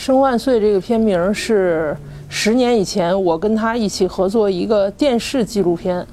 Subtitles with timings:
[0.00, 1.94] 生万岁》这个片名是
[2.26, 6.06] 十年以前我跟他一起合作一个电视纪录片，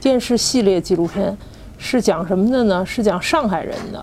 [0.00, 1.36] 电视系列纪录片，
[1.76, 2.86] 是讲什么的呢？
[2.86, 4.02] 是讲上海人的，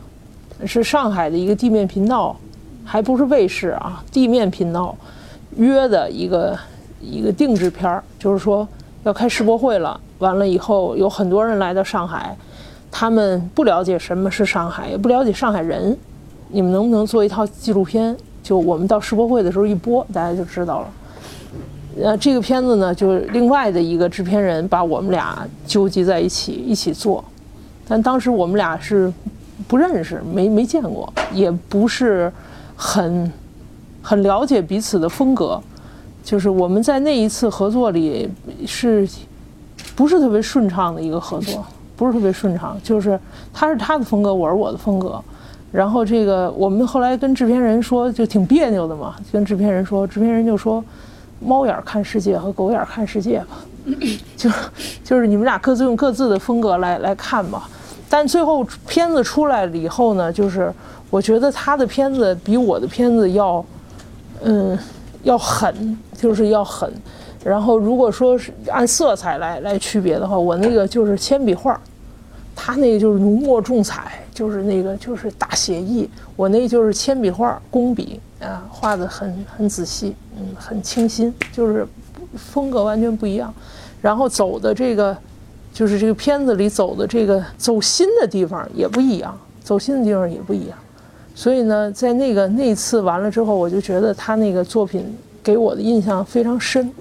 [0.67, 2.37] 是上海的一个地面频道，
[2.85, 4.95] 还不是卫视啊，地面频道
[5.57, 6.55] 约的一个
[7.01, 8.67] 一个定制片儿，就是说
[9.01, 12.37] 要开世博会了，完了以后有很多人来到上海，
[12.91, 15.97] 他们不了解什么是上海，也不了解上海人，
[16.49, 18.15] 你们能不能做一套纪录片？
[18.43, 20.87] 就我们到世博会的时候一播，大家就知道了。
[22.01, 27.23] 呃，这个片子呢，就是另外的一个制片人把我们俩纠集在一起一起做，
[27.87, 29.11] 但当时我们俩是
[29.67, 32.31] 不认识，没没见过，也不是
[32.75, 33.31] 很
[34.01, 35.61] 很了解彼此的风格。
[36.23, 38.29] 就是我们在那一次合作里
[38.65, 39.07] 是
[39.95, 41.65] 不是特别顺畅的一个合作，
[41.97, 42.79] 不是特别顺畅。
[42.81, 43.19] 就是
[43.51, 45.21] 他是他的风格，我是我的风格。
[45.71, 49.15] 然后这个我们后来跟制片人说，就挺别扭的嘛。
[49.31, 50.83] 跟制片人说，制片人就说
[51.39, 53.63] ：“猫眼看世界和狗眼看世界吧，
[54.35, 54.49] 就
[55.03, 57.69] 就是你们俩各自用各自的风格来来看吧。”
[58.09, 60.73] 但最后片子出来了以后呢，就是
[61.09, 63.63] 我觉得他的片子比我的片子要，
[64.43, 64.77] 嗯，
[65.23, 66.91] 要狠，就是要狠。
[67.41, 71.79] 然后如果说是按色彩来来区别的话，我那个就是铅笔画。
[72.63, 76.07] 他那个就是浓墨重彩，就是那个就是大写意。
[76.35, 81.87] 我那就是铅笔画，工笔啊，画的很很仔细，嗯，很清新，就是
[82.35, 83.51] 风格完全不一样。
[83.99, 85.17] 然后走的这个，
[85.73, 90.77] 就是这个片子里走的这个走心的地方也不一样，走心的地方也不一样。
[91.33, 96.91] 所以呢，在那个那次完了之后，我就觉得他那个作品给我的印象非常深，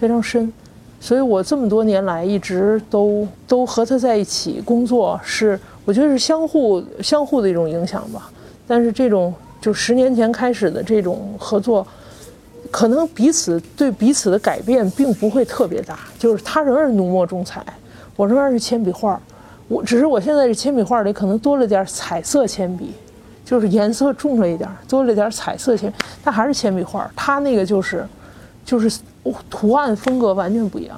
[0.00, 0.52] 非常深。
[0.98, 8.30] 所以我这么多年来一直都都和他在一起工作，是我觉得是相互相互的一种影响吧。
[8.66, 11.86] 但是这种就十年前开始的这种合作，
[12.70, 15.98] 可能彼此对彼此的改变并不会特别大。
[16.18, 17.64] 就是他仍然浓墨重彩，
[18.16, 19.20] 我仍然是铅笔画，
[19.68, 22.92] 我只是我现在这铅笔画里可能多了点彩色铅笔，
[23.44, 25.92] 就是颜色重了一点，多了点彩色铅，
[26.24, 27.08] 但还是铅笔画。
[27.14, 28.04] 他那个就是
[28.66, 28.90] 就是。
[29.50, 30.96] 图案风格完全不一样，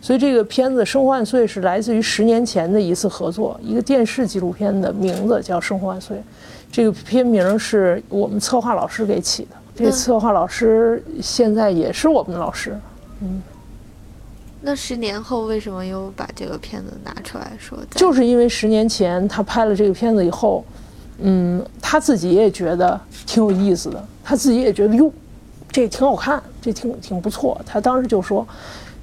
[0.00, 6.16] 所以这个片子《生活万岁》是来自于十年前的一次合作，一个电视纪录片的名字叫《生活万岁》，
[6.72, 9.48] 这个片名是我们策划老师给起的。
[9.76, 12.74] 这个策划老师现在也是我们的老师。
[13.20, 13.42] 嗯，
[14.62, 17.78] 那十年后为什么又把这个片子拿出来说？
[17.90, 20.64] 就是因为十年前他拍了这个片子以后，
[21.18, 25.12] 嗯，他自己也觉得挺有意思的，他自己也觉得哟。
[25.72, 27.58] 这挺好看，这挺挺不错。
[27.64, 28.46] 他当时就说，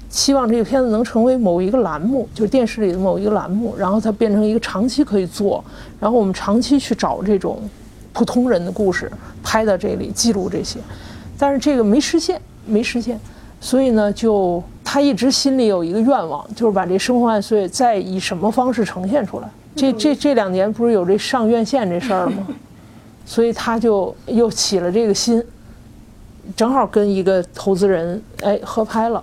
[0.08, 5.62] 希望这个片子能成为某一个栏目，就是电视里的某一个栏目，然后它变成一个长期可以做，
[5.98, 7.60] 然后我们长期去找这种
[8.12, 9.10] 普通人的故事，
[9.42, 10.78] 拍到这里记录这些。
[11.36, 13.18] 但是这个没实现，没实现。
[13.60, 19.50] 所以呢，就他一直心里有一个愿望，就是把这《生活万岁》再以什么方式呈现出来。
[19.76, 22.46] 这这这两年不是有这上院线这事儿吗？
[23.26, 25.42] 所以他就又起了这个心。
[26.56, 29.22] 正好跟一个投资人哎合拍了，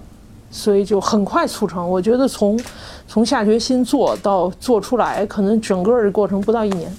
[0.50, 1.90] 所以就很快促成。
[1.90, 2.60] 我觉得从
[3.08, 6.92] 从下决心做到做出来，可能整个的过程不到一年。